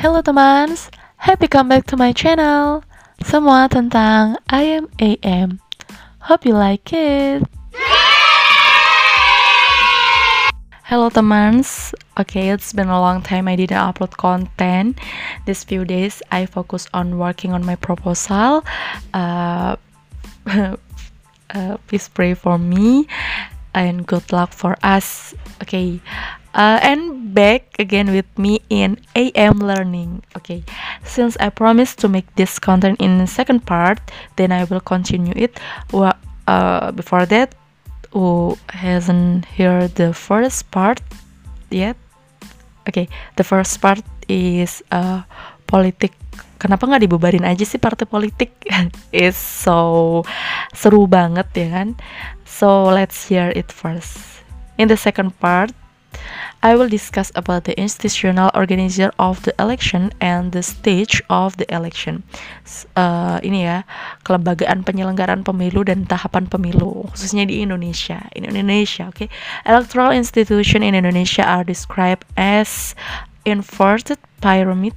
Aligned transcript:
Hello 0.00 0.22
teman, 0.24 0.72
happy 1.20 1.44
come 1.44 1.68
back 1.68 1.84
to 1.84 1.94
my 1.94 2.08
channel. 2.16 2.80
Semua 3.20 3.68
tentang 3.68 4.40
I 4.48 4.80
am 4.80 4.88
AM. 4.96 5.60
Hope 6.24 6.48
you 6.48 6.56
like 6.56 6.88
it. 6.96 7.44
Hello 10.88 11.12
teman, 11.12 11.60
okay 12.16 12.48
it's 12.48 12.72
been 12.72 12.88
a 12.88 12.96
long 12.96 13.20
time 13.20 13.44
I 13.44 13.60
didn't 13.60 13.76
upload 13.76 14.16
content. 14.16 14.96
These 15.44 15.68
few 15.68 15.84
days 15.84 16.24
I 16.32 16.48
focus 16.48 16.88
on 16.96 17.20
working 17.20 17.52
on 17.52 17.60
my 17.60 17.76
proposal. 17.76 18.64
Uh, 19.12 19.76
uh, 20.48 21.76
please 21.92 22.08
pray 22.08 22.32
for 22.32 22.56
me 22.56 23.04
and 23.76 24.08
good 24.08 24.32
luck 24.32 24.56
for 24.56 24.80
us. 24.80 25.36
Okay, 25.60 26.00
uh, 26.54 26.78
and 26.82 27.34
back 27.34 27.76
again 27.78 28.12
with 28.12 28.26
me 28.38 28.60
in 28.70 28.98
AM 29.14 29.58
Learning. 29.58 30.22
Okay, 30.36 30.64
since 31.04 31.36
I 31.38 31.50
promised 31.50 31.98
to 32.00 32.08
make 32.08 32.26
this 32.34 32.58
content 32.58 33.00
in 33.00 33.18
the 33.18 33.26
second 33.26 33.66
part, 33.66 34.00
then 34.36 34.52
I 34.52 34.64
will 34.64 34.80
continue 34.80 35.34
it. 35.36 35.58
Well, 35.92 36.14
uh, 36.46 36.92
before 36.92 37.26
that, 37.26 37.54
who 38.12 38.58
hasn't 38.70 39.46
heard 39.56 39.94
the 39.94 40.12
first 40.12 40.70
part 40.70 41.00
yet? 41.70 41.96
Okay, 42.88 43.08
the 43.36 43.44
first 43.44 43.80
part 43.80 44.02
is 44.28 44.82
uh, 44.90 45.22
politik. 45.66 46.14
Kenapa 46.60 46.84
nggak 46.84 47.08
dibubarin 47.08 47.46
aja 47.46 47.64
sih 47.64 47.80
partai 47.80 48.04
politik? 48.04 48.52
is 49.14 49.38
so 49.38 50.20
seru 50.76 51.08
banget 51.08 51.48
ya 51.56 51.68
kan? 51.72 51.88
So 52.44 52.90
let's 52.90 53.24
hear 53.30 53.54
it 53.54 53.72
first. 53.72 54.42
In 54.76 54.88
the 54.88 54.96
second 54.96 55.32
part, 55.40 55.72
I 56.62 56.76
will 56.76 56.88
discuss 56.88 57.32
about 57.34 57.64
the 57.64 57.72
institutional 57.80 58.50
organizer 58.54 59.10
of 59.18 59.42
the 59.42 59.54
election 59.58 60.12
and 60.20 60.52
the 60.52 60.62
stage 60.62 61.22
of 61.30 61.56
the 61.56 61.64
election. 61.72 62.22
Uh, 62.96 63.40
ini 63.40 63.64
ya, 63.64 63.88
kelembagaan 64.28 64.84
penyelenggaraan 64.84 65.40
pemilu 65.40 65.88
dan 65.88 66.04
tahapan 66.04 66.46
pemilu, 66.52 67.08
khususnya 67.16 67.48
di 67.48 67.64
Indonesia. 67.64 68.28
In 68.36 68.44
Indonesia, 68.44 69.08
okay. 69.08 69.32
Electoral 69.64 70.12
institution 70.12 70.84
in 70.84 70.92
Indonesia 70.92 71.42
are 71.42 71.64
described 71.64 72.28
as 72.36 72.92
inverted 73.48 74.20
pyramid. 74.44 74.92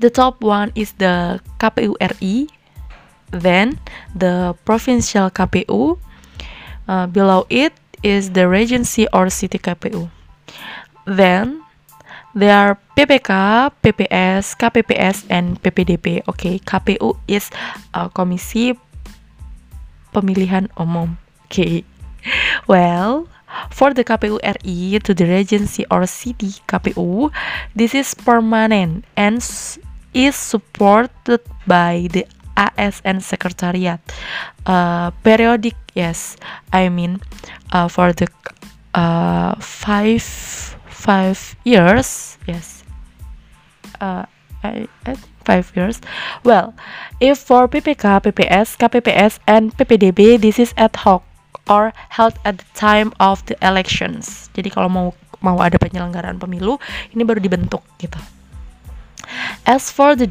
The 0.00 0.08
top 0.08 0.40
one 0.40 0.72
is 0.72 0.96
the 0.96 1.40
KPU 1.60 1.96
RI, 2.00 2.48
then 3.32 3.80
the 4.16 4.56
provincial 4.64 5.28
KPU. 5.28 6.00
Uh, 6.86 7.10
below 7.10 7.42
it 7.50 7.74
is 8.06 8.30
the 8.30 8.46
Regency 8.46 9.10
or 9.10 9.26
City 9.26 9.58
KPU. 9.58 10.06
Then 11.10 11.66
there 12.38 12.54
are 12.54 12.78
PPK, 12.94 13.74
PPS, 13.82 14.54
KPPS, 14.54 15.26
and 15.26 15.58
PPDP. 15.58 16.22
Okay, 16.30 16.62
KPU 16.62 17.18
is 17.26 17.50
a 17.90 18.06
Komisi 18.06 18.78
Pemilihan 20.14 20.70
Umum. 20.78 21.18
Okay, 21.50 21.82
well, 22.70 23.26
for 23.74 23.90
the 23.90 24.06
KPU 24.06 24.38
RI 24.38 25.02
to 25.02 25.10
the 25.10 25.26
Regency 25.26 25.82
or 25.90 26.06
City 26.06 26.54
KPU, 26.70 27.34
this 27.74 27.94
is 27.94 28.14
permanent 28.14 29.02
and 29.18 29.42
is 30.14 30.36
supported 30.38 31.42
by 31.66 32.06
the 32.14 32.22
ASN 32.56 33.22
Secretariat. 33.22 34.00
Uh, 34.64 35.12
periodic, 35.22 35.76
yes, 35.94 36.36
I 36.72 36.88
mean 36.88 37.20
uh, 37.72 37.88
for 37.88 38.12
the 38.12 38.26
uh, 38.96 39.54
five 39.60 40.24
five 40.88 41.38
years, 41.64 42.38
yes. 42.48 42.82
Uh, 44.00 44.26
I, 44.64 44.88
I 45.06 45.14
think 45.14 45.36
five 45.46 45.70
years. 45.78 46.02
Well, 46.42 46.74
if 47.22 47.38
for 47.38 47.68
PPK, 47.68 48.02
PPS, 48.26 48.74
KPPS, 48.74 49.38
and 49.46 49.70
PPDB, 49.78 50.40
this 50.40 50.58
is 50.58 50.74
ad 50.76 50.96
hoc 50.96 51.22
or 51.70 51.94
held 52.10 52.34
at 52.44 52.58
the 52.58 52.70
time 52.74 53.14
of 53.22 53.46
the 53.46 53.54
elections. 53.62 54.50
Jadi 54.58 54.74
kalau 54.74 54.90
mau 54.90 55.08
mau 55.38 55.56
ada 55.62 55.78
penyelenggaraan 55.78 56.42
pemilu, 56.42 56.82
ini 57.14 57.22
baru 57.22 57.38
dibentuk 57.38 57.86
gitu. 58.02 58.18
As 59.62 59.90
for 59.94 60.18
the 60.18 60.26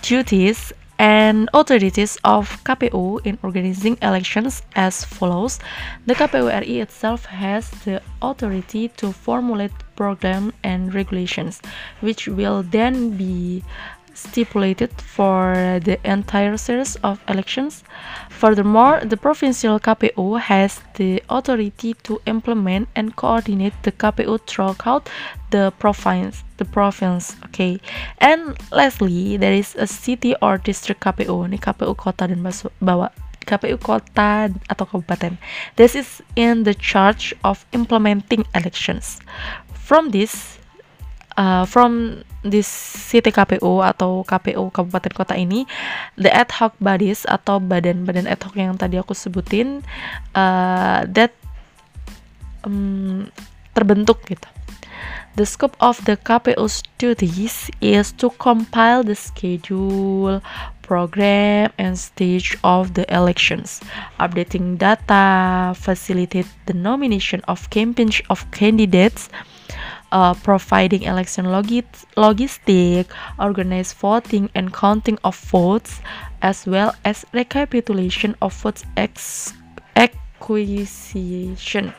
duties 0.00 0.72
and 0.98 1.48
authorities 1.52 2.18
of 2.24 2.62
KPU 2.64 3.24
in 3.26 3.38
organizing 3.42 3.98
elections 4.02 4.62
as 4.74 5.04
follows. 5.04 5.58
The 6.06 6.14
KPU 6.14 6.60
RI 6.60 6.80
itself 6.80 7.26
has 7.26 7.70
the 7.84 8.02
authority 8.22 8.88
to 8.96 9.12
formulate 9.12 9.72
program 9.96 10.52
and 10.62 10.94
regulations, 10.94 11.60
which 12.00 12.28
will 12.28 12.62
then 12.62 13.16
be 13.16 13.64
stipulated 14.16 14.90
for 15.00 15.78
the 15.84 16.00
entire 16.02 16.56
series 16.56 16.96
of 17.04 17.20
elections. 17.28 17.84
Furthermore, 18.30 19.00
the 19.04 19.16
provincial 19.16 19.78
KPU 19.78 20.40
has 20.40 20.80
the 20.94 21.22
authority 21.28 21.94
to 22.02 22.20
implement 22.26 22.88
and 22.96 23.14
coordinate 23.14 23.74
the 23.82 23.92
KPU 23.92 24.40
throughout 24.46 25.08
the 25.50 25.72
province. 25.78 26.42
The 26.56 26.64
province, 26.64 27.36
okay. 27.44 27.78
And 28.18 28.56
lastly, 28.72 29.36
there 29.36 29.52
is 29.52 29.76
a 29.76 29.86
city 29.86 30.34
or 30.40 30.56
district 30.56 31.04
KPU. 31.04 31.44
Ini 31.44 31.60
KPU 31.60 31.96
kota 31.96 32.26
dan 32.26 32.40
bawah 32.80 33.12
KPU 33.46 33.78
kota 33.78 34.50
atau 34.66 34.84
kabupaten. 34.88 35.38
This 35.76 35.94
is 35.94 36.24
in 36.34 36.64
the 36.64 36.74
charge 36.74 37.36
of 37.44 37.62
implementing 37.70 38.42
elections. 38.56 39.20
From 39.86 40.10
this, 40.10 40.58
uh, 41.36 41.64
from 41.68 42.24
this 42.42 42.66
city 42.68 43.30
KPU 43.30 43.84
atau 43.84 44.24
KPU 44.26 44.72
kabupaten 44.72 45.12
kota 45.14 45.34
ini 45.36 45.68
the 46.18 46.32
ad 46.32 46.50
hoc 46.52 46.74
bodies 46.82 47.24
atau 47.28 47.62
badan-badan 47.62 48.26
ad 48.26 48.42
hoc 48.42 48.56
yang 48.56 48.74
tadi 48.76 48.98
aku 48.98 49.12
sebutin 49.14 49.84
uh, 50.34 51.06
that 51.08 51.32
um, 52.64 53.28
terbentuk 53.76 54.20
gitu. 54.26 54.48
The 55.36 55.44
scope 55.44 55.76
of 55.84 56.00
the 56.08 56.16
KPU's 56.16 56.80
duties 56.96 57.68
is 57.84 58.08
to 58.16 58.32
compile 58.40 59.04
the 59.04 59.12
schedule, 59.12 60.40
program, 60.80 61.68
and 61.76 61.92
stage 61.92 62.56
of 62.64 62.94
the 62.96 63.04
elections, 63.12 63.84
updating 64.16 64.80
data, 64.80 65.76
facilitate 65.76 66.48
the 66.64 66.72
nomination 66.72 67.44
of 67.52 67.68
campaign 67.68 68.08
of 68.32 68.48
candidates, 68.48 69.28
uh, 70.12 70.34
providing 70.34 71.02
election 71.02 71.46
logit 71.46 71.86
logistic, 72.16 73.06
organize 73.38 73.92
voting 73.92 74.50
and 74.54 74.72
counting 74.72 75.18
of 75.24 75.36
votes, 75.36 76.00
as 76.42 76.66
well 76.66 76.94
as 77.04 77.24
recapitulation 77.32 78.34
of 78.42 78.54
votes 78.54 78.84
acquisition. 79.96 81.92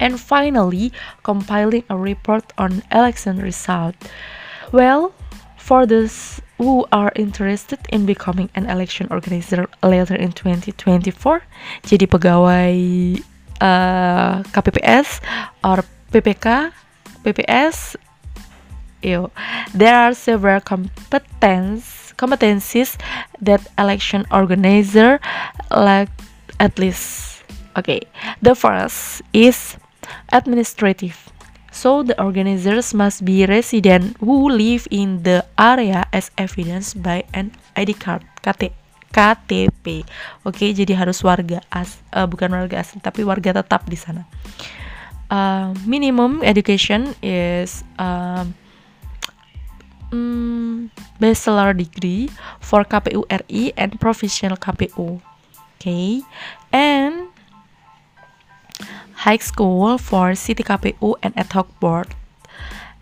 And 0.00 0.20
finally, 0.20 0.92
compiling 1.24 1.82
a 1.90 1.96
report 1.96 2.52
on 2.56 2.82
election 2.92 3.38
result. 3.38 3.96
Well, 4.70 5.12
for 5.56 5.86
those 5.86 6.40
who 6.58 6.86
are 6.92 7.12
interested 7.16 7.78
in 7.90 8.06
becoming 8.06 8.48
an 8.54 8.66
election 8.70 9.08
organizer 9.10 9.66
later 9.82 10.14
in 10.14 10.32
2024, 10.32 11.42
jadi 11.82 12.06
pegawai 12.06 12.74
uh, 13.60 14.42
KPPS 14.54 15.20
or 15.64 15.82
PPK, 16.12 16.72
PPS, 17.24 17.96
ew, 19.02 19.30
there 19.74 19.94
are 19.94 20.14
several 20.14 20.60
competence 20.60 22.12
competencies 22.18 22.98
that 23.40 23.62
election 23.78 24.26
organizer 24.34 25.20
like 25.70 26.10
at 26.58 26.78
least. 26.78 27.40
Okay, 27.78 28.02
the 28.42 28.58
first 28.58 29.22
is 29.32 29.78
administrative. 30.34 31.14
So 31.70 32.02
the 32.02 32.18
organizers 32.18 32.90
must 32.90 33.22
be 33.22 33.46
resident 33.46 34.18
who 34.18 34.50
live 34.50 34.90
in 34.90 35.22
the 35.22 35.46
area 35.54 36.10
as 36.10 36.34
evidenced 36.34 36.98
by 36.98 37.22
an 37.30 37.54
ID 37.78 37.94
card 37.94 38.26
KT, 38.42 38.74
KTP. 39.14 40.02
Oke, 40.42 40.58
okay, 40.58 40.70
jadi 40.74 40.98
harus 40.98 41.22
warga 41.22 41.62
as 41.70 42.02
uh, 42.10 42.26
bukan 42.26 42.50
warga 42.50 42.82
asing 42.82 42.98
tapi 42.98 43.22
warga 43.22 43.54
tetap 43.62 43.86
di 43.86 43.94
sana. 43.94 44.26
Uh, 45.30 45.74
minimum 45.86 46.42
education 46.42 47.14
is 47.22 47.84
um, 47.98 48.54
um, 50.12 50.90
bachelor 51.20 51.72
degree 51.72 52.30
for 52.60 52.84
KPU 52.84 53.24
RI 53.28 53.72
and 53.76 54.00
professional 54.00 54.56
KPU. 54.56 55.20
Okay, 55.78 56.22
and 56.72 57.28
high 59.14 59.38
school 59.38 59.98
for 59.98 60.34
city 60.34 60.62
KPU 60.62 61.14
and 61.22 61.36
ad 61.38 61.52
hoc 61.52 61.68
board, 61.78 62.14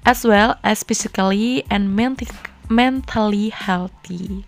as 0.04 0.24
well 0.24 0.58
as 0.62 0.82
physically 0.82 1.64
and 1.70 1.96
mentally 2.68 3.48
healthy. 3.48 4.44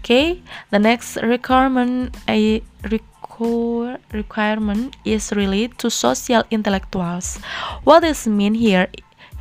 Okay, 0.00 0.42
the 0.70 0.78
next 0.78 1.16
requirement 1.22 2.16
requirement 2.26 3.17
is 5.04 5.32
related 5.32 5.78
to 5.78 5.90
social 5.90 6.42
intellectuals. 6.50 7.36
What 7.84 8.00
this 8.00 8.26
mean 8.26 8.54
here 8.54 8.88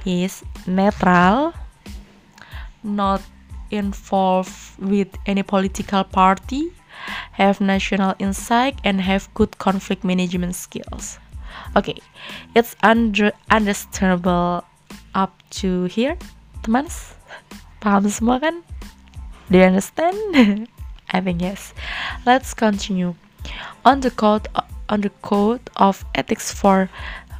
is 0.05 0.43
neutral, 0.67 1.53
not 2.83 3.21
involved 3.71 4.53
with 4.79 5.07
any 5.25 5.43
political 5.43 6.03
party, 6.03 6.71
have 7.33 7.59
national 7.59 8.15
insight, 8.19 8.79
and 8.83 9.01
have 9.01 9.33
good 9.33 9.57
conflict 9.57 10.03
management 10.03 10.55
skills. 10.55 11.19
Okay, 11.75 11.97
it's 12.55 12.75
under 12.83 13.31
understandable 13.49 14.63
up 15.15 15.33
to 15.49 15.85
here, 15.85 16.17
teman. 16.61 16.87
Paham 17.81 18.09
semua 18.09 18.39
kan? 18.41 18.61
Do 19.49 19.57
you 19.57 19.65
understand? 19.65 20.17
I 21.13 21.21
think 21.21 21.41
yes. 21.41 21.73
Let's 22.25 22.53
continue. 22.53 23.15
On 23.85 23.99
the 23.99 24.11
code 24.11 24.47
on 24.89 25.01
the 25.01 25.11
code 25.21 25.61
of 25.75 26.05
ethics 26.15 26.51
for 26.51 26.89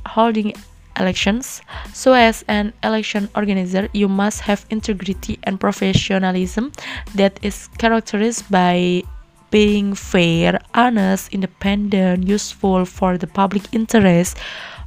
holding 0.05 0.53
elections. 0.99 1.61
So, 1.93 2.13
as 2.13 2.43
an 2.47 2.73
election 2.83 3.29
organizer, 3.35 3.87
you 3.93 4.07
must 4.07 4.41
have 4.41 4.65
integrity 4.69 5.39
and 5.43 5.59
professionalism 5.59 6.71
that 7.15 7.39
is 7.41 7.67
characterized 7.77 8.49
by 8.51 9.03
being 9.49 9.95
fair, 9.95 10.59
honest, 10.73 11.31
independent, 11.31 12.27
useful 12.27 12.83
for 12.85 13.17
the 13.17 13.27
public 13.27 13.63
interest, 13.71 14.37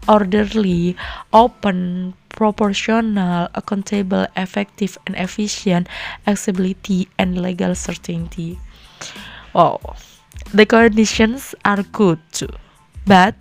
orderly, 0.09 0.97
open, 1.33 2.15
proportional, 2.29 3.49
accountable, 3.55 4.27
effective, 4.37 4.99
and 5.07 5.17
efficient, 5.17 5.89
accessibility, 6.27 7.09
and 7.19 7.41
legal 7.41 7.75
certainty. 7.75 8.59
Wow, 9.55 9.81
the 10.53 10.67
conditions 10.67 11.55
are 11.65 11.83
good 11.93 12.19
too, 12.33 12.49
but 13.07 13.35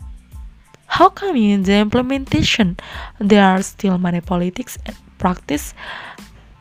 how 0.88 1.10
come 1.10 1.36
in 1.36 1.64
the 1.64 1.76
implementation 1.78 2.78
there 3.20 3.46
are 3.46 3.62
still 3.62 3.98
many 3.98 4.22
politics 4.22 4.78
and 4.86 4.96
practice 5.18 5.74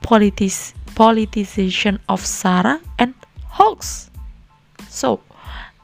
politis 0.03 0.75
politicization 0.95 1.99
of 2.09 2.25
Sarah 2.25 2.81
and 2.99 3.15
hoax? 3.45 4.11
So 4.89 5.21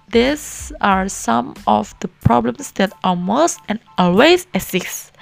these 0.08 0.72
are 0.80 1.08
some 1.08 1.54
of 1.66 1.94
the 2.00 2.08
problems 2.08 2.70
that 2.72 2.92
almost 3.02 3.60
and 3.68 3.80
always 3.98 4.46
exist, 4.54 5.12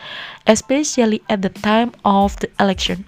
especially 0.47 1.23
at 1.29 1.43
the 1.43 1.49
time 1.49 1.93
of 2.05 2.37
the 2.41 2.51
election. 2.61 3.05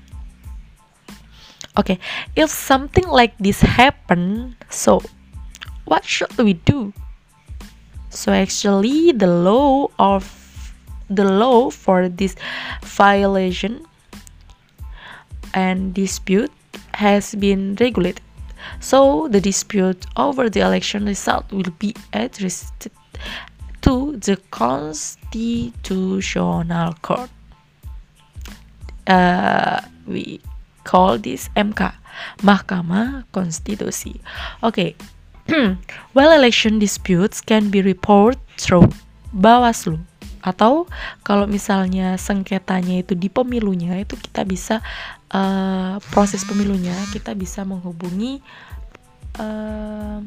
Okay, 1.76 1.99
if 2.37 2.50
something 2.50 3.06
like 3.09 3.37
this 3.38 3.61
happen, 3.61 4.56
so 4.71 5.03
what 5.85 6.05
should 6.05 6.37
we 6.39 6.55
do? 6.55 6.93
So 8.11 8.33
actually 8.33 9.13
the 9.13 9.27
law 9.27 9.89
of 9.99 10.73
the 11.11 11.25
law 11.25 11.71
for 11.71 12.09
this 12.09 12.37
violation 12.83 13.85
and 15.53 15.93
dispute 15.95 16.53
has 16.95 17.35
been 17.35 17.77
regulated. 17.81 18.23
So 18.81 19.29
the 19.29 19.41
dispute 19.41 20.07
over 20.17 20.49
the 20.49 20.61
election 20.61 21.05
result 21.07 21.51
will 21.53 21.73
be 21.79 21.95
addressed 22.13 22.89
to 23.83 24.17
the 24.17 24.37
Constitutional 24.51 26.95
Court. 27.03 27.31
Uh, 29.07 29.83
we 30.07 30.41
call 30.85 31.19
this 31.19 31.51
MK, 31.57 31.93
Mahkamah 32.39 33.25
Konstitusi. 33.33 34.21
Okay, 34.63 34.95
well 36.17 36.32
election 36.32 36.81
disputes 36.81 37.44
can 37.44 37.69
be 37.69 37.85
reported 37.85 38.41
through 38.56 38.88
Bawaslu. 39.35 40.00
Atau 40.44 40.85
kalau 41.25 41.49
misalnya 41.49 42.20
sengketanya 42.20 43.00
itu 43.00 43.17
di 43.17 43.32
pemilunya 43.32 43.96
itu 43.96 44.12
kita 44.20 44.44
bisa 44.44 44.85
uh, 45.32 45.96
proses 46.12 46.44
pemilunya 46.44 46.93
kita 47.17 47.32
bisa 47.32 47.64
menghubungi 47.64 48.44
uh, 49.41 50.20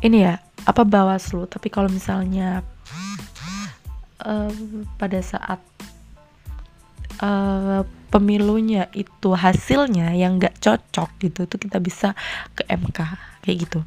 ini 0.00 0.18
ya 0.24 0.40
apa 0.64 0.82
Bawaslu. 0.88 1.44
Tapi 1.46 1.68
kalau 1.68 1.92
misalnya 1.92 2.64
uh, 4.24 4.52
pada 4.96 5.20
saat 5.20 5.60
uh, 7.20 7.82
pemilunya 8.10 8.88
itu 8.96 9.34
hasilnya 9.34 10.14
yang 10.16 10.40
nggak 10.40 10.56
cocok 10.62 11.10
gitu 11.20 11.44
itu 11.44 11.56
kita 11.60 11.78
bisa 11.82 12.16
ke 12.56 12.64
MK 12.70 12.98
kayak 13.44 13.58
gitu. 13.68 13.80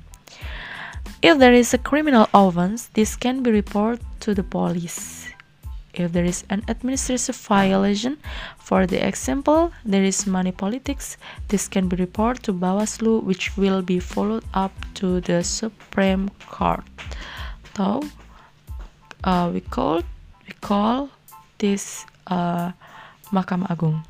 If 1.19 1.35
there 1.35 1.51
is 1.51 1.73
a 1.75 1.81
criminal 1.81 2.31
offense 2.31 2.87
this 2.93 3.15
can 3.15 3.43
be 3.43 3.51
reported 3.51 4.03
to 4.23 4.31
the 4.37 4.43
police. 4.43 5.27
If 5.91 6.13
there 6.13 6.23
is 6.23 6.45
an 6.47 6.63
administrative 6.69 7.35
violation 7.35 8.21
for 8.61 8.85
the 8.85 9.01
example 9.01 9.73
there 9.83 10.05
is 10.05 10.29
money 10.29 10.53
politics 10.53 11.17
this 11.49 11.67
can 11.67 11.89
be 11.89 11.97
reported 11.97 12.45
to 12.47 12.53
Bawaslu 12.53 13.23
which 13.25 13.57
will 13.57 13.81
be 13.81 13.99
followed 13.99 14.45
up 14.53 14.71
to 15.01 15.19
the 15.19 15.43
Supreme 15.43 16.29
Court. 16.47 16.85
So 17.75 18.03
uh, 19.23 19.49
we 19.51 19.59
call 19.59 20.03
we 20.45 20.53
call 20.61 21.09
this 21.57 22.05
uh, 22.27 22.71
Mahkamah 23.31 23.69
Agung. 23.69 24.03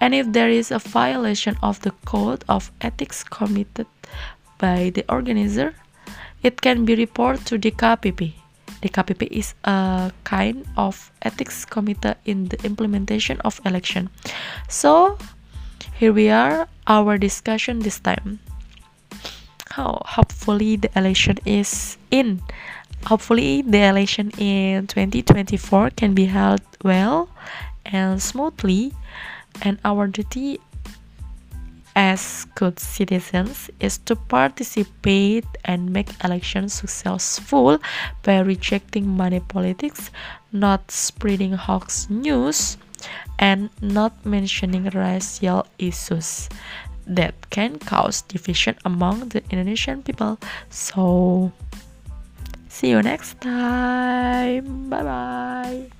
And 0.00 0.14
if 0.14 0.32
there 0.32 0.48
is 0.48 0.70
a 0.70 0.78
violation 0.78 1.56
of 1.62 1.80
the 1.82 1.92
code 2.04 2.44
of 2.48 2.72
ethics 2.80 3.22
committed 3.24 3.86
by 4.58 4.90
the 4.94 5.04
organizer, 5.08 5.74
it 6.42 6.60
can 6.60 6.84
be 6.84 6.94
reported 6.94 7.46
to 7.46 7.58
the 7.58 7.70
KPP. 7.70 8.32
The 8.82 8.88
KPP 8.88 9.28
is 9.30 9.54
a 9.64 10.10
kind 10.24 10.64
of 10.76 11.12
ethics 11.22 11.64
committee 11.64 12.14
in 12.24 12.48
the 12.48 12.58
implementation 12.64 13.40
of 13.42 13.60
election. 13.66 14.08
So, 14.68 15.18
here 15.98 16.14
we 16.14 16.30
are, 16.30 16.66
our 16.86 17.18
discussion 17.18 17.80
this 17.80 18.00
time. 18.00 18.40
How 19.68 20.00
hopefully 20.04 20.76
the 20.76 20.90
election 20.96 21.36
is 21.44 21.98
in. 22.10 22.40
Hopefully 23.04 23.62
the 23.62 23.84
election 23.84 24.30
in 24.38 24.86
2024 24.86 25.90
can 25.90 26.14
be 26.14 26.24
held 26.24 26.60
well 26.82 27.28
and 27.92 28.22
smoothly, 28.22 28.92
and 29.62 29.78
our 29.84 30.06
duty 30.06 30.60
as 31.96 32.46
good 32.54 32.78
citizens 32.78 33.70
is 33.80 33.98
to 33.98 34.14
participate 34.14 35.44
and 35.64 35.92
make 35.92 36.08
elections 36.24 36.74
successful 36.74 37.78
by 38.22 38.38
rejecting 38.40 39.06
money 39.06 39.40
politics, 39.40 40.10
not 40.52 40.90
spreading 40.90 41.52
hoax 41.52 42.08
news, 42.08 42.76
and 43.38 43.70
not 43.80 44.14
mentioning 44.24 44.84
racial 44.90 45.66
issues 45.78 46.48
that 47.06 47.34
can 47.50 47.78
cause 47.78 48.22
division 48.22 48.76
among 48.84 49.28
the 49.30 49.42
Indonesian 49.50 50.02
people. 50.02 50.38
So, 50.68 51.52
see 52.68 52.90
you 52.90 53.02
next 53.02 53.40
time. 53.40 54.88
Bye 54.88 55.02
bye. 55.02 55.99